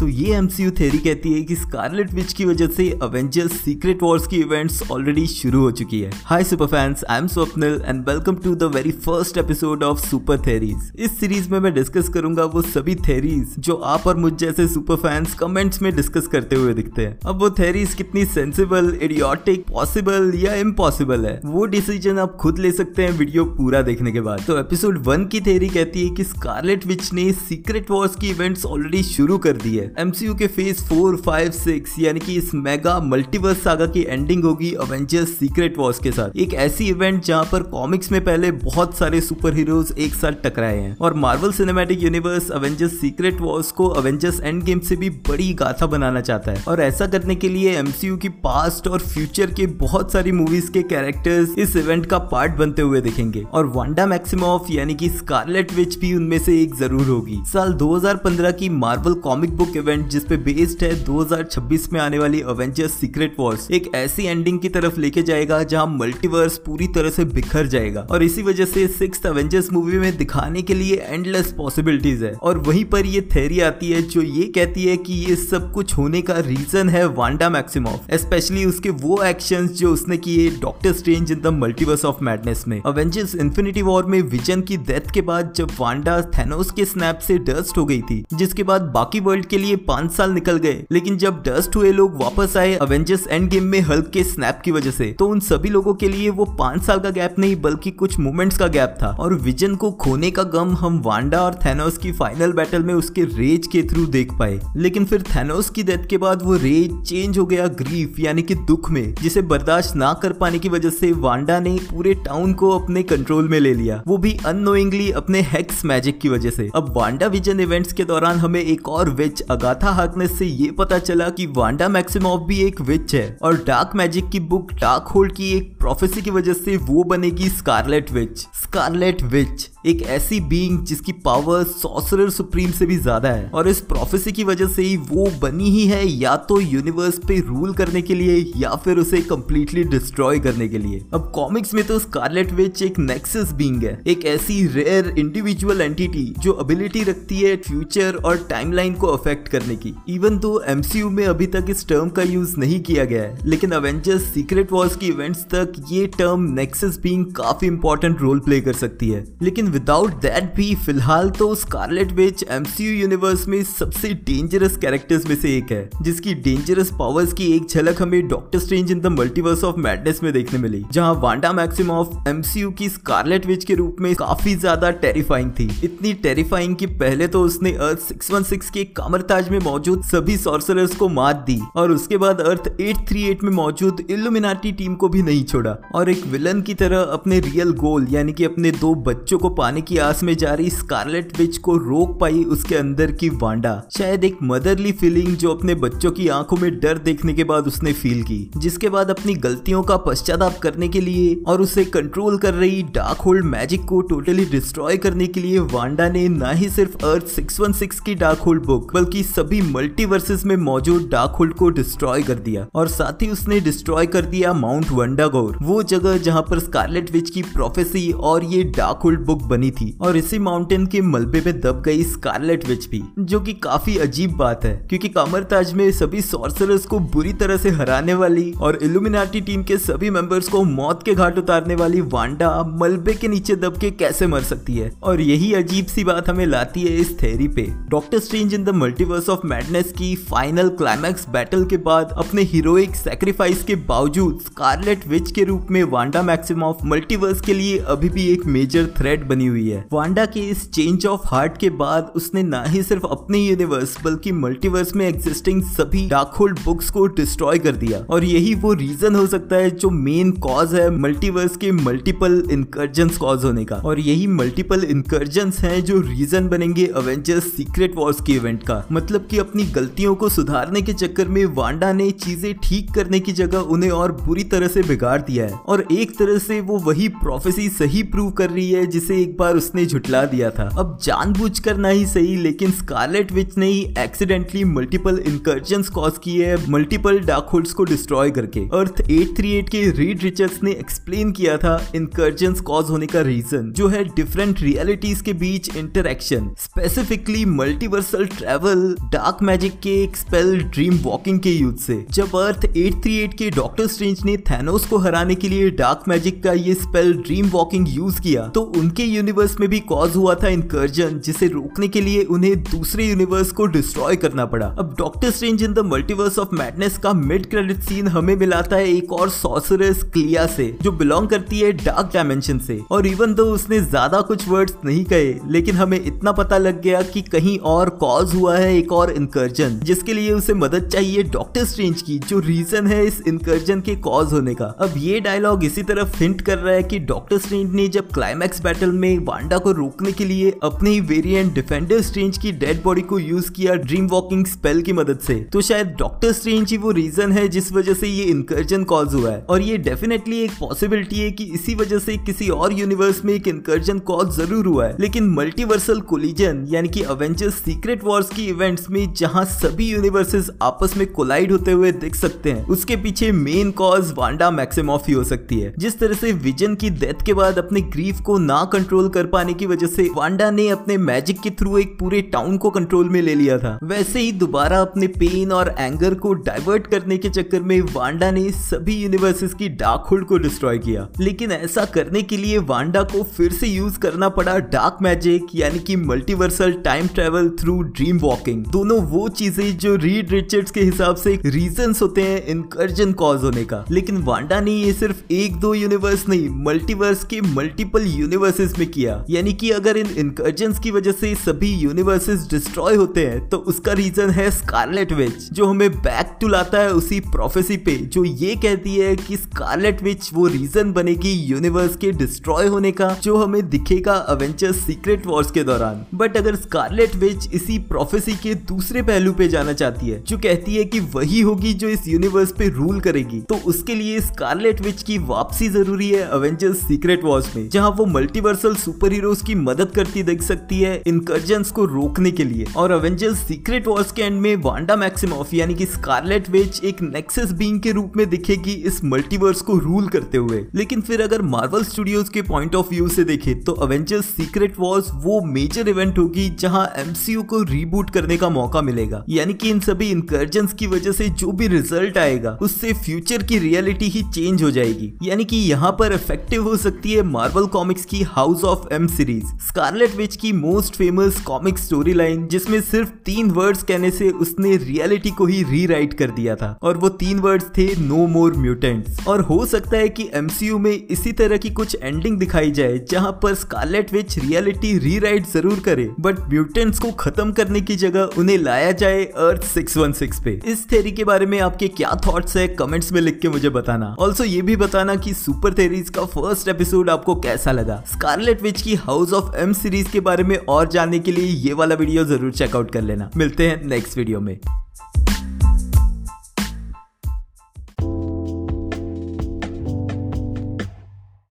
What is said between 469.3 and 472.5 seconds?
हो सकता है कि एमसीयू में इसी तरह की कुछ एंडिंग